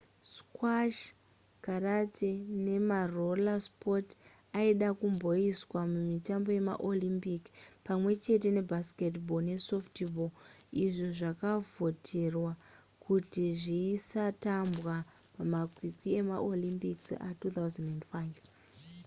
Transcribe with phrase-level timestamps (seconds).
[0.37, 0.99] squash
[1.65, 2.31] karate
[2.65, 4.13] nemaroller sports
[4.59, 7.43] aida kumboiswa mumitambo yemaolympic
[7.87, 10.31] pamwe chete nebaseball nesoftball
[10.83, 12.51] izvo zvakavhoterwa
[13.05, 14.95] kuti zvisatambwa
[15.35, 16.97] pamakwikwi emaolympic
[17.27, 18.15] a2005